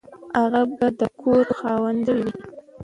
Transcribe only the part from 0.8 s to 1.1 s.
د